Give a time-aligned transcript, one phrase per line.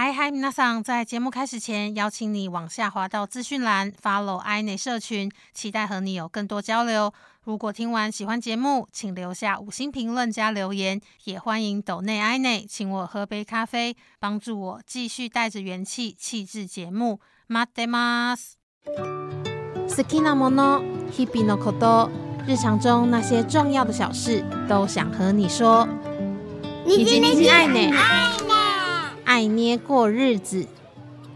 [0.00, 0.82] 嗨嗨，皆さん！
[0.82, 7.10] 在节目开始前，邀请你往下滑到资讯栏，follow i 内社群，期待和你有更多交流。
[7.44, 17.20] 如果听完喜欢节目，请留下五星评论加留言，也欢迎抖内 i 内请我喝杯咖啡，帮助我继续带着元气气质节目。
[17.46, 22.10] 马德马斯，好きなもの、日々のこと、
[22.46, 25.88] 日常中那些重要的小事，都想和你说。
[26.84, 28.49] 你今天爱呢？
[29.30, 30.66] 爱捏过日子，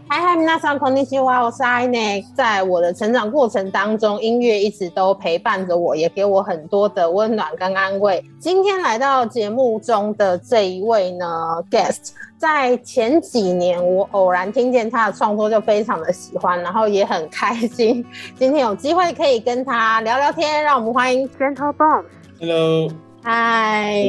[0.07, 2.21] 嗨嗨，皆さんこんにちは，我是爱捏。
[2.35, 8.23] 在我的成长过程当中，音乐一直都陪伴着我，也给我很多的温暖跟安慰。
[8.39, 11.25] 今天来到节目中的这一位呢，
[11.69, 18.05] guest，在前几年我偶然听见他的创作，就非常的喜欢，然后也很开心。
[18.37, 22.89] 今天有机会可以跟他聊聊天，让我们欢迎 Gentle Bones。Hello，
[23.23, 24.03] 嗨，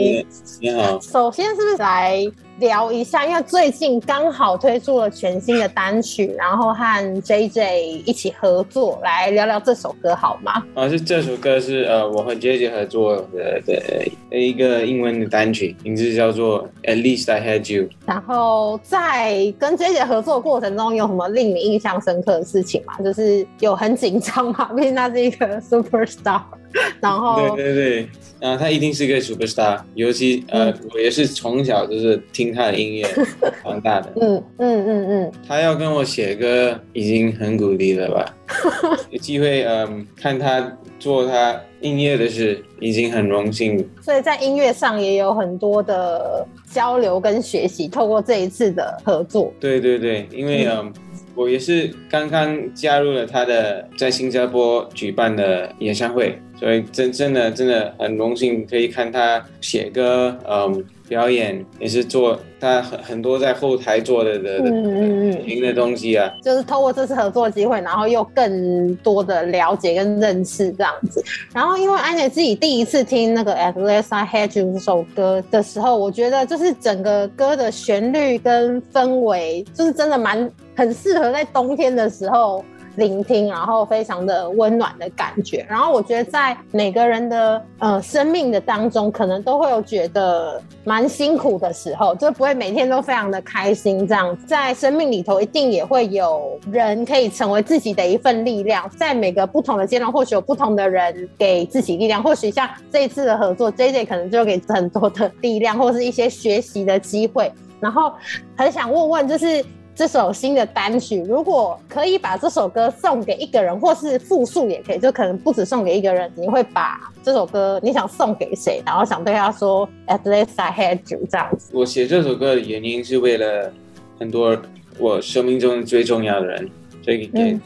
[0.60, 0.98] 你好。
[1.00, 2.26] 首先是不是来？
[2.59, 10.63] 聊一下，因为最近刚好推出了全新的单曲，然后和 J J 一起合作，来聊聊这首歌好吗？
[10.73, 17.89] 啊，是这首歌是呃，我和 J J 合作的的一个英文的单曲，名字叫做 At Least I Had You。
[18.05, 22.93] 然后在跟 J J 合作过程中，有什么令你印象深刻的事情吗？
[23.03, 24.71] 就是有很紧张吗？
[24.75, 26.41] 毕竟他是一个 super star。
[26.99, 28.09] 然后对对对，
[28.41, 33.05] 啊，他一定是一个 super star，尤其呃，我也是从小就是听他的音乐
[33.63, 34.11] 长大的。
[34.19, 38.35] 嗯嗯嗯嗯，他要跟我写歌，已经很鼓励了吧？
[39.11, 43.87] 有机会嗯，看他做他音乐的事，已经很荣幸。
[44.01, 49.53] 所以在音乐上也有很多的交流跟学习，透过这一次的合作。
[49.59, 50.93] 对对对，因为嗯。
[51.35, 71.23] 我也是刚刚加入了他的在新加坡举办的演唱会，所以真真的真的很荣幸可以看他写歌，嗯，表演也是做他很很多在后台做的的嗯嗯嗯的东西啊，就是透过这次合作机会，然后又更多的了解跟认识这样子。
[71.53, 80.49] 然后因为安姐自己第一次听那个 At Last I Had You 这首歌的时候，我觉得就是整个歌的旋律跟氛围，就是真的蛮。
[80.77, 82.63] 很适合在冬天的时候
[82.97, 85.65] 聆听，然后非常的温暖的感觉。
[85.69, 94.07] 然后我觉得在每个人的呃生命的当中，可能都会有觉得蛮辛苦的时候，就不会每天都非常的开心。
[94.07, 98.89] 这样在生命里头，一定也会有人可以成为自己的一份力量。
[98.97, 102.21] 在每个不同的阶段，或许有不同的人给自己力量。
[102.23, 107.51] 或许像这一次的合作，J J 可能就给很多的力量，或是一些学习的机会。
[107.79, 108.11] 然后
[108.55, 109.63] 很想问问，就是。
[109.97, 118.79] 这首新的单曲，如果可以把这首歌送给一个人，或是复数也可以，就可能不止送给一个人，你会把这首歌你想送给谁？
[118.85, 121.71] 然后想对他说 “At least I had you” 这样子。
[121.73, 123.73] 我写这首歌的原因是为了
[124.19, 124.55] 很多
[124.99, 126.69] 我生命中最重要的人，
[127.03, 127.59] 所以给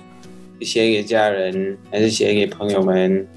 [0.61, 3.27] 写给家人，还是写给朋友们，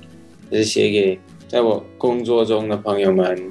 [0.52, 1.18] 还是写给
[1.48, 3.50] 在我工作中的朋友们。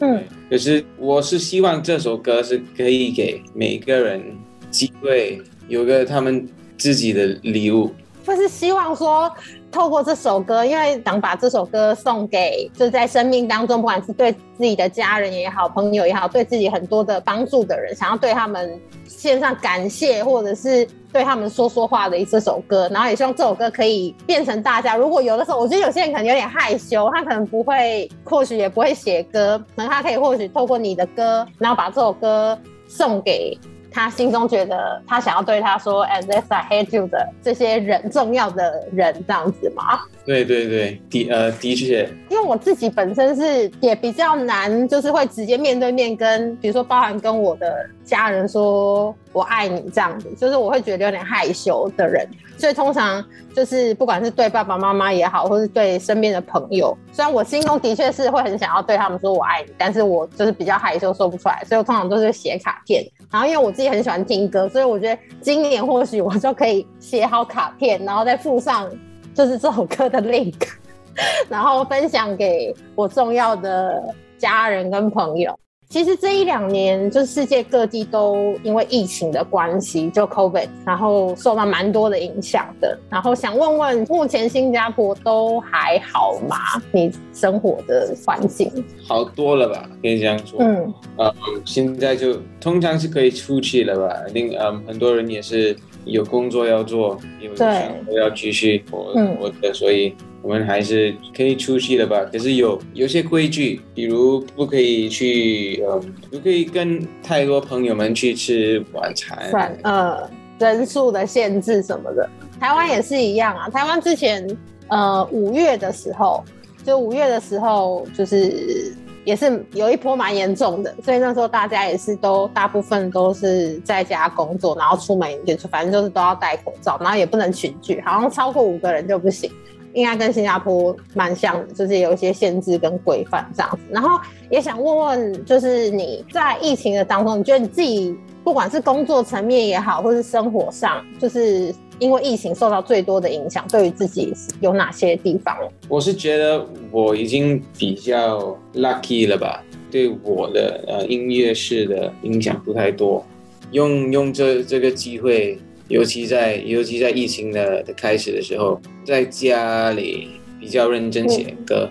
[0.00, 0.20] 嗯，
[0.50, 4.20] 可是我是希望这首歌是可以给每个人。
[4.70, 6.48] 机会有个他们
[6.78, 7.92] 自己的礼物，
[8.24, 9.30] 就是希望说
[9.70, 24.96] 透过这首歌，因为想把这首歌送给就是在生命当中，不管是对自己的家人也好，朋友也好，对自己很多的帮助的人，想要对他们献上感谢，或者是对他们说说话的一这首歌，然后也希望这首歌可以变成大家。
[24.96, 33.56] 如果有的时候，我觉得有些人可能有点害羞，他可能不会，或许也不会写歌，可能他可以或许透过你的歌，然后把这首歌送给。
[33.90, 40.00] 他心中觉得他想要对他说 “as if I hate you” 的这些人，重要的人这样子吗？
[40.24, 52.28] 对对对，的呃的确，因为我自己本身是也比较难，就是会直接面对面跟，比如说包含跟我的家人说我爱你这样子，就是我会觉得有点害羞的人，
[52.60, 53.24] 所以通常
[53.56, 63.04] 就是不管是对爸爸妈妈也好，或是对身边的朋友，虽然我心中的确是会很想要对他们说我爱你，但是我就是比较害羞说不出来，所以我通常都是写卡片。
[63.32, 68.88] 然后因为我自己很喜欢听歌，所以我觉得今年或许我就可以写好卡片，然后再附上。
[69.32, 70.60] 就是这首歌的 link，
[71.48, 74.02] 然后分享给我重要的
[74.36, 75.56] 家人跟朋友。
[75.90, 82.96] 其实这一两年，就是世界各地都因为疫情的关系，就 COVID，然后受到蛮多的影响的。
[83.10, 86.56] 然后想问问，目前新加坡都还好吗？
[86.92, 88.72] 你生活的环境
[89.04, 89.90] 好多了吧？
[90.00, 90.60] 可以这样说。
[90.60, 91.34] 嗯，呃，
[91.64, 94.16] 现在就通常是可以出去了吧？
[94.28, 95.76] 一定，嗯，很多人也是。
[96.04, 97.68] 有工作要做，有生
[98.06, 102.24] 活要继续活活的，所以我们还是可以出去的吧。
[102.32, 112.28] 可是有有些规矩，比如不可以去，嗯，不可以跟太多朋友们去吃晚餐，算呃人数的限制什么的。
[112.58, 114.46] 台湾也是一样啊，台湾之前
[114.88, 116.44] 呃五月的时候，
[116.84, 118.94] 就五月的时候就是。
[119.24, 129.50] 也是有一波蛮严重的，所以那时候大家也是都大部分都是在家工作，然后出门也反正就是都要戴口罩，然后也不能群聚，好像超过五个人就不行。
[129.92, 133.78] 应该跟新加坡蛮像的，就是有一些限制跟规范这样子。
[133.90, 145.56] 然后也想问问，就是你在疫情的当中，你觉得你自己不管是工作层面也好，或是生活上，就是因为疫情受到最多的影响，对于自己有哪些地方？
[145.88, 153.24] 我是觉得我已经比较 lucky 了吧，对我的呃音乐式的影响不太多，
[153.72, 155.58] 用用这这个机会。
[155.88, 160.28] 尤其在尤其在疫情的的开始的时候，在家里
[160.60, 161.88] 比较认真写歌，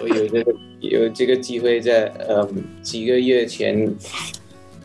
[0.00, 3.92] 我有这个有这个机会在嗯几个月前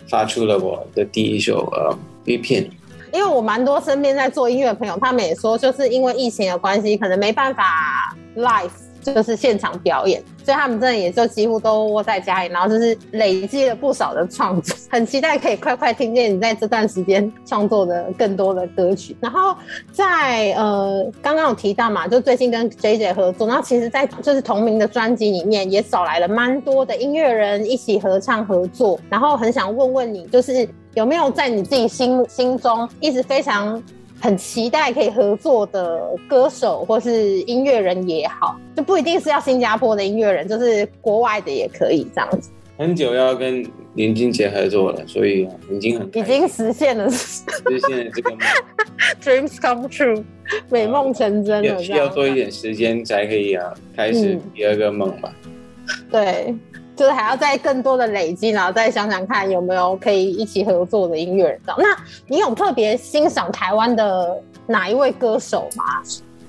[0.09, 2.69] 发出了我的第一首呃 B 片。
[3.13, 8.69] 因为我蛮多身边在做音乐的朋友，他们也说，就是因为疫情的关系，可能没办法 live。
[9.13, 19.15] 就是现场表演，所以他们真的也就几乎都窝在家里，然后就是累积了不少的创作， 很期待可以快快听见你在这段时间创作的更多的歌曲。
[19.19, 19.55] 然后
[19.91, 28.99] 在呃刚刚有提到嘛，就最近跟 J J 合作，然后其实，在就是同名的专辑里面也找来了蛮多的音乐人一起合唱合作。
[29.09, 33.81] 然后很想问问你，就是有没有在你自己心心中一直非常。
[34.19, 42.49] 很期待可以合作的歌手或是音乐人也好，就不一定是要新加坡的音乐人，就是国外的也可以这样子。
[42.77, 43.65] 很久要跟
[43.95, 48.39] 林俊杰合作了，所以已经很已经实现了实现了这个梦，
[49.21, 50.23] dreams come true，
[50.69, 51.77] 美梦成真了。
[51.81, 55.33] 需要多一点时间才可以啊，开始第二个梦吧。
[56.11, 56.55] 对。
[56.97, 61.61] 就是还要再更多的累积，然后再想想看有没有可以一起合作的音乐人。
[61.77, 61.95] 那
[62.25, 65.83] 你有特别欣赏台湾的哪一位歌手吗？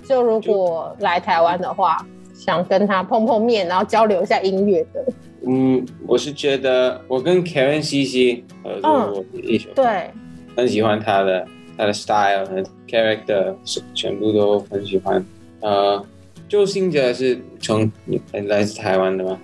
[0.09, 1.99] 就如果来台湾的话，
[2.33, 5.05] 想跟他碰碰面，然后交流一下音乐的。
[5.47, 10.11] 嗯，我是觉得我跟 Karen C C 合作过一首，对，
[10.57, 11.47] 很喜欢他的
[11.77, 13.55] 他的 style 和 character，
[13.93, 15.23] 全部都很喜欢。
[15.61, 16.03] 呃，
[16.49, 17.93] 周星哲是从
[18.33, 19.39] 来自台湾的吗？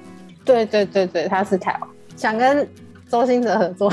[0.45, 2.69] 对对对对，他是台湾，想跟
[3.09, 3.93] 周星哲合作，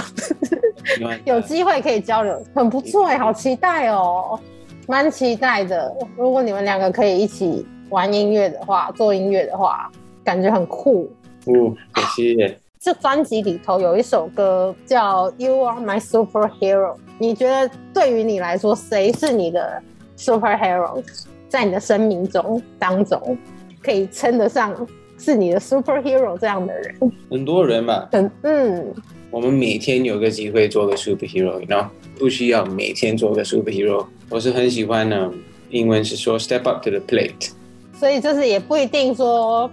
[1.25, 4.39] 有机会可以交流，很不错哎，好期待哦，
[4.87, 5.95] 蛮期待的。
[6.17, 9.91] 如果你们两个可以一起玩音乐的话，做音乐的话，
[10.23, 11.11] 感觉很酷。
[11.45, 11.75] 哦，
[12.15, 12.57] 谢谢。
[12.79, 19.81] 这专辑里头有一首歌叫《You Are My Superhero》，你觉得对于你来说，谁是你的
[20.17, 21.03] superhero？
[21.47, 23.37] 在你的生命中当中，
[23.83, 24.75] 可以称得上。
[25.23, 26.95] 是你的 superhero 这样的人，
[27.29, 28.91] 很多人嘛，很嗯，
[29.29, 34.07] 我们每天有个机会做个 superhero，然后不需要每天做个 superhero。
[34.29, 35.31] 我是很喜欢呢，
[35.69, 37.51] 英文是说 step up to the plate，
[37.93, 39.69] 所以就是也不一定说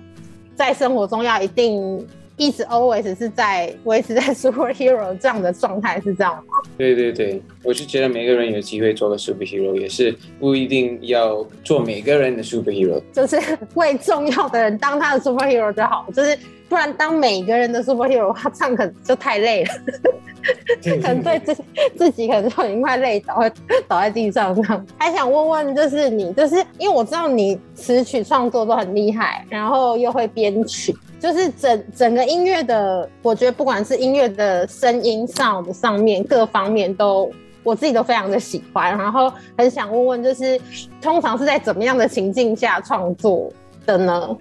[0.55, 2.07] 在生活中要一定。
[2.39, 6.55] 一直 always 是在维持在 superhero 这样的状态，是这样吗？
[6.79, 13.37] 对对对，我是觉得每个人有机会做个 superhero，也是不一定要做每个人的 superhero，就是
[13.75, 16.39] 为重要的人当他的 superhero 就好，就是
[16.69, 19.71] 不然当每个人的 superhero，他唱可能就太累了，
[21.03, 21.57] 可能对自
[21.97, 23.51] 自己可能就已经快累倒，会
[23.89, 24.87] 倒在地上这样。
[24.97, 30.95] 还想问问，就是你，就是因为我知道你词曲创作都很厉害，然后又会编曲。
[31.21, 37.31] 就是整整个音乐的，我觉得不管是音乐的声音上的上面各方面都，
[37.65, 38.97] 我自己都非常的喜欢。
[38.97, 40.61] 然后很想问问，就是
[41.03, 43.53] 通常是在怎么样的情境下创作
[43.85, 44.37] 的呢？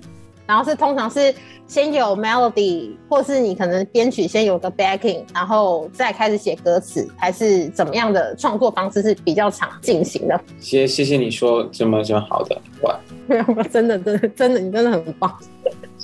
[0.45, 1.33] 然后是通常是
[1.67, 10.39] 先有 melody，或是你可能编曲先有个 backing，然后再开始写歌词，还是怎么样的创作方式是比较常进行的？
[10.59, 12.97] 谢谢谢你说这么这么好的话，
[13.69, 15.35] 真的真的真的你真的很棒。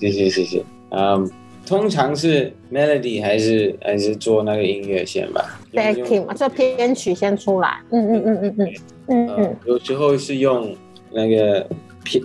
[0.04, 1.30] 谢谢谢谢，嗯，
[1.66, 8.74] 通常是 melody 还是还是做那个音乐先吧，backing 嘛，就编曲先出来，嗯嗯嗯嗯嗯
[9.08, 10.76] 嗯嗯，有时候是用
[11.10, 11.66] 那个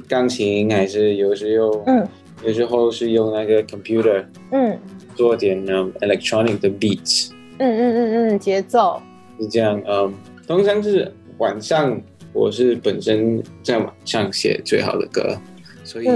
[0.08, 2.04] 钢琴，还是有时候，嗯，
[2.44, 4.76] 有时候是用那个 computer，嗯，
[5.14, 9.00] 做点那 electronic 的 beats，嗯嗯嗯嗯，节奏。
[9.38, 10.12] 是这样，嗯，
[10.48, 12.00] 通常是晚上，
[12.32, 15.38] 我是本身在晚上写最好的歌，
[15.84, 16.08] 所以。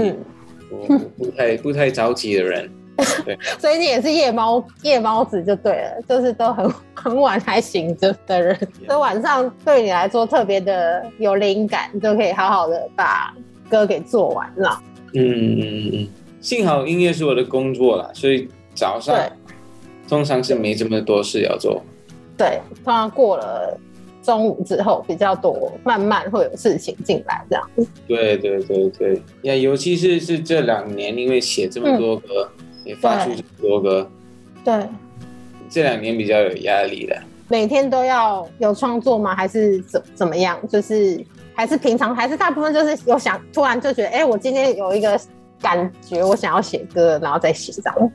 [1.17, 2.69] 不太 不太着急的人，
[3.25, 13.33] 对， 所以你也是夜猫夜猫子就对了，就是都很 很晚才醒着的人，所以晚上对你来说特别的有灵感，就可以好好的把
[13.69, 14.81] 歌给做完了。
[15.13, 15.91] 嗯嗯嗯。
[15.93, 16.07] 嗯，
[16.41, 19.17] 幸好音乐是我的工作啦，所以早上
[20.09, 21.81] 通常是没这么多事要做。
[22.37, 23.77] 对，通常过了
[24.23, 27.69] 中午之后比较多，慢慢会有事情进来这样。
[28.07, 32.49] 对对对对，呀，尤其是是这两年，因为写这么多歌，
[32.85, 34.09] 也发出这么多歌，
[34.63, 34.87] 对，
[35.69, 37.15] 这两年比较有压力的。
[37.49, 39.35] 每天都要有创作吗？
[39.35, 40.57] 还是怎怎么样？
[40.67, 45.19] 就是还是平常，还是大部分就是有想突然就觉得，哎、我今天有一个
[45.61, 48.11] 感觉，我想要写歌，然后再写这样。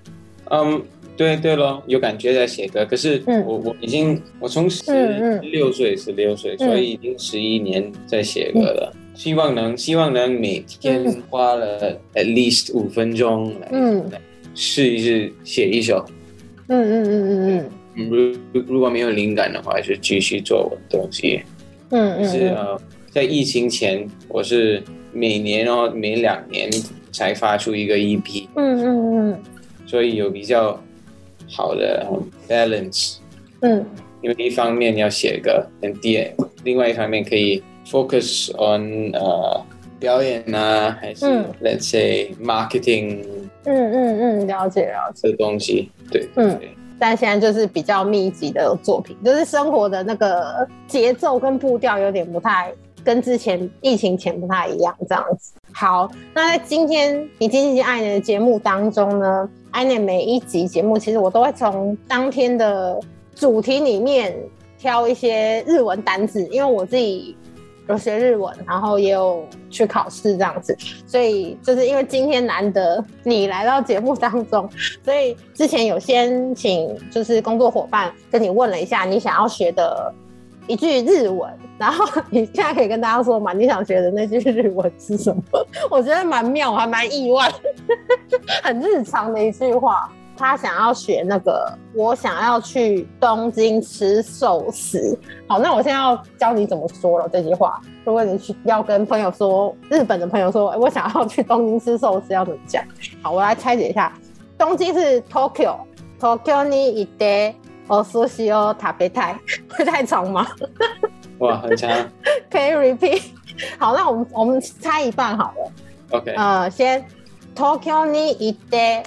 [0.50, 0.82] 嗯，
[1.18, 3.44] 对对咯，有感觉在写歌，可是嗯。
[3.44, 6.68] 我、我已经我从十嗯六岁十六岁，嗯。
[6.68, 8.94] 所以已经十一年在写歌了。
[9.14, 13.68] 希望能希望能每天嗯花了 at least 五分钟来、
[14.54, 16.04] 试一试写一首。
[16.68, 18.08] 嗯嗯嗯嗯嗯。
[18.52, 21.42] 如如果没有灵感的话，就继续做我的东西。
[21.90, 24.80] 嗯嗯嗯是呃，在疫情前，我是
[25.12, 26.70] 每年哦每两年
[27.10, 29.42] 才发出一个 EP，嗯嗯嗯。
[29.84, 30.80] 所以有比较
[31.48, 33.16] 好的、嗯 balance。
[33.62, 33.84] 嗯
[34.20, 36.28] 因为一方面要写歌，跟第二
[36.64, 39.64] 另外一方面可以 focus on 呃
[40.00, 43.24] 表演啊，还是、嗯 let's say marketing
[43.64, 45.30] 嗯嗯嗯，了解了解。
[45.30, 52.72] 的东西，对，嗯对但现在就是比较密集的作品，就是生活的那个节奏跟步调有点不太
[53.04, 55.52] 跟之前疫情前不太一样，这样子。
[55.72, 62.98] 好，那在今天你今天爱你的节目当中呢，爱你每一集节目，其实我都会从当天的
[63.34, 64.34] 主题里面
[64.78, 67.36] 挑一些日文单字，因为我自己
[67.88, 74.68] 有学日文，然后也有去考试这样子，所以就是因为今天难得你来到节目当中，
[75.04, 80.12] 所以之前有先请就是工作伙伴跟你问了一下你想要学的
[80.67, 85.43] 一句日文，然后你现在可以跟大家说嘛，你想学的那句日文是什么？
[85.89, 87.51] 我觉得蛮妙，我还蛮意外，
[88.63, 90.09] 很日常的一句话。
[90.35, 95.17] 他想要学那个，我想要去东京吃寿司。
[95.47, 97.79] 好，那我现在要教你怎么说了这句话。
[98.03, 102.83] 如果你去要跟朋友说，日本的朋友说，哎我想要去东京吃寿司，要怎么讲？
[103.21, 104.11] 好，我来拆解一下。
[104.57, 107.53] 东京是 Tokyo，Tokyo に行って
[107.89, 109.35] お寿司を食べたい，
[109.67, 110.47] 会 太长吗？
[111.39, 111.89] 哇，很长
[112.49, 113.21] 可以 repeat。
[113.77, 115.71] 好，那我们我们猜一半好了。
[116.11, 116.33] ，OK。
[116.35, 117.05] 呃，先
[117.55, 119.03] Tokyo に行って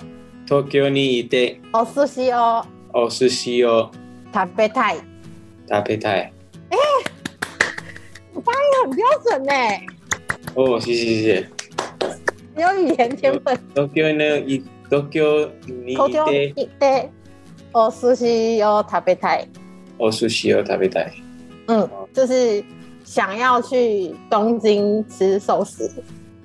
[0.47, 3.91] 東京にいてお寿司をお寿司を
[4.33, 4.97] 食べたい，
[5.69, 6.33] 食べたい。
[8.35, 9.53] 发音很标准呢，
[10.55, 11.49] 哦，谢谢谢谢。
[12.55, 13.59] 你有语言天分。
[13.75, 17.11] 東京のい東京に Tokyo いてに行って
[17.73, 18.25] お寿司
[18.65, 19.49] を食べたい。
[19.99, 21.13] お寿司を食べたい。
[21.69, 22.65] 嗯，就是
[23.05, 25.91] 想要去东京吃寿司。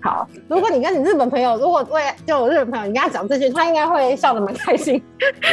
[0.03, 5.00] 好，如果你跟你日本朋友，如果未来就有日本朋友，你跟他讲这句，他应该会笑得蛮开心，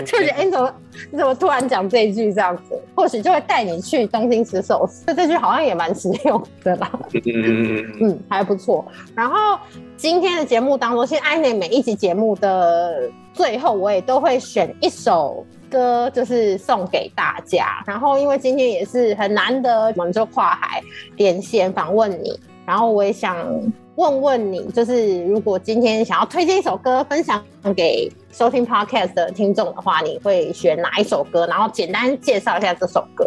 [0.07, 0.75] 就觉得哎、你怎么
[1.13, 5.05] 你怎么突然讲这一句这样子，或许就会带你去东京吃寿司。
[5.07, 6.91] 这这句好像也蛮实用的啦。
[7.13, 8.83] 嗯嗯嗯嗯嗯，还不错。
[9.15, 9.59] 然后
[9.99, 13.03] 今天的节目当中，其实艾内每一集节目的
[13.35, 17.84] 最后，我也都会选一首 歌，就是送给大家。
[17.88, 20.80] 然后因为今天也是很难得，我们就跨海
[21.18, 23.36] 连线访问你，然后我也想
[23.96, 27.44] 问问你，就是如果今天想要推荐一首歌分享
[27.76, 31.48] 给收听 podcast 的听众的话，你会选哪一首歌？
[31.48, 33.26] 然后简单介绍一下这首歌。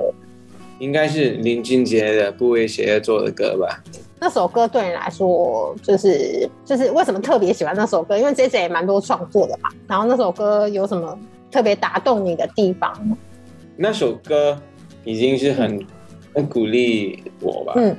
[0.78, 3.82] 应该是林俊杰的《不为谁而作的歌》吧？
[4.18, 8.16] 那首歌对你来说，就是就是为什么特别喜欢那首歌？
[8.18, 9.68] 因为 J J 也蛮多创作的嘛。
[9.86, 11.18] 然后那首歌有什么
[11.50, 13.18] 特别打动你的地方？
[13.76, 14.60] 那首歌
[15.04, 15.86] 已经是很
[16.34, 17.74] 很鼓励我吧。
[17.76, 17.96] 嗯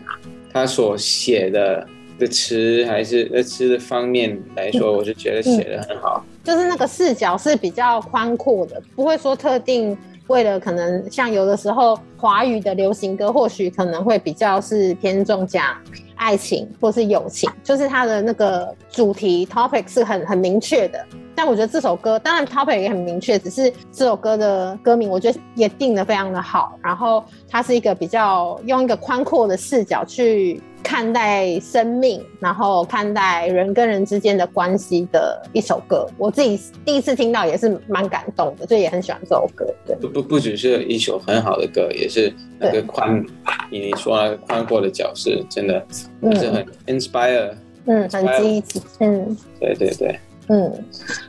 [0.53, 1.87] 他所写的
[2.17, 6.25] 的词还是那词的方面来说，我是觉得写的很好。
[6.43, 9.95] 就是那个视角是比较宽阔的，不会说特定
[10.27, 15.77] 为了可能像有的时候华语的流行歌，或许可能会比较是偏重讲
[16.15, 21.05] 爱情或是友情，就是它的那个主题 topic 是很很明确的。
[21.37, 36.07] 但我觉得这首歌当然 topic 也很明确，只是这首歌的歌名我觉得也定的非常的好，然后它是一个比较用一个宽阔的视角去看待生命，然后看待人跟人之间的关系的一首歌。
[36.17, 39.63] 我自己第一次听到也是蛮感动的，所以也很喜欢这首歌。
[39.85, 43.23] 对，不不不只是一首很好的歌，也是那个宽，
[43.69, 47.53] 你说那个宽阔的角是，真的是很 inspire。
[47.85, 49.37] 嗯，很积极，嗯。
[49.61, 50.71] 对对对，嗯，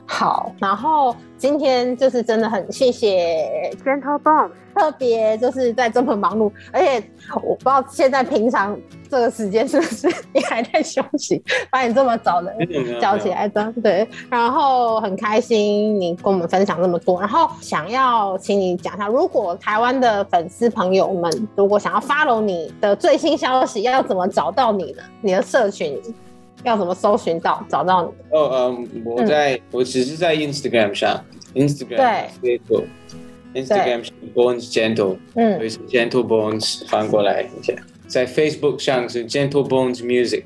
[0.06, 7.02] 好，然后今天就是真的很谢谢 Gentle Bones，特别就是在这么忙碌，而且
[7.42, 8.78] 我不知道现在平常
[9.10, 12.54] 这个时间是不是你还在休息，把你这么早的
[13.00, 25.02] 叫起来的，对，然后很开心你跟我们分享这么多，然后想要请你讲一下，如果台湾的粉丝朋友们如果想要 follow 你的最新消息，要怎么找到你呢？
[25.22, 26.00] 你的社群？
[26.64, 28.08] 要怎么搜寻到找到你？
[28.36, 31.24] 哦，嗯，我在我只是在 Instagram 上
[31.54, 32.58] ，Instagram 对
[33.54, 37.74] ，Facebook，Instagram Bones Gentle，嗯，所以是 Gentle Bones 翻过来一下，
[38.06, 40.44] 在 Facebook 上是 Gentle Bones Music。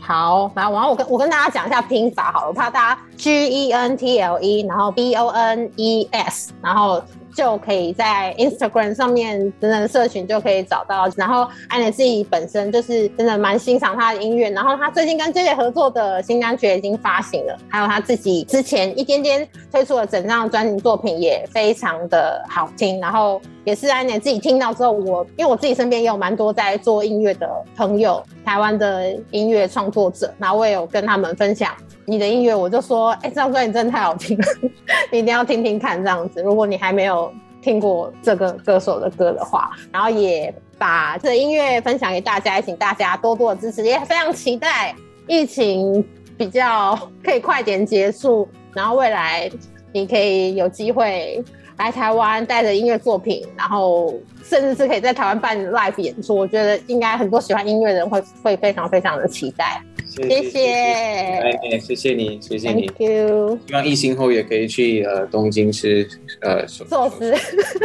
[0.00, 7.02] 好，然后我跟我跟大家讲一下拼法，好了，我怕大家 G E N T L E，然后 B O N E S，然后。
[7.34, 11.08] 就可以在 Instagram 上面等等社群就可以找到。
[11.16, 14.50] 然后安妮自己本身就是真的蛮欣赏他的音乐。
[14.50, 23.00] 然后他最近跟 J J 合作的新单曲已经发行了，还有他自己之前一点点推出的整张专辑作品也非常的好听。
[23.00, 31.72] 然后也是安妮自己听到之后，我因为我自己身边也有蛮多在做音乐的朋友，台湾的音乐创作者，然后我也有跟他们分享
[32.06, 34.44] 你的音乐，我就说，哎，这张专辑真的太好听了，
[35.10, 36.42] 你一定要听听看这样子。
[36.42, 37.32] 如果你还没有。
[37.64, 44.92] 听过这个歌手的歌的话，然后也把这音乐分享给大家，也请大家多多的支持，也非常期待
[45.28, 46.04] 疫情
[46.36, 49.48] 比较可以快点结束，然后未来
[49.92, 51.40] 你可以有机会
[51.78, 54.14] 来台湾带着音乐作品，然后
[54.44, 59.82] 甚至是可以在台湾办 live 演出，我觉得应该很多喜欢音乐的人会会非常非常的期待。
[60.14, 63.58] 谢谢，哎，谢谢你，谢谢你，Thank you。
[63.66, 66.06] 希望疫情后也可以去呃东京吃
[66.42, 67.34] 呃寿司。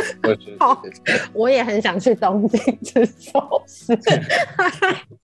[0.59, 0.83] 好，
[1.31, 3.97] 我也很想去东京吃寿司。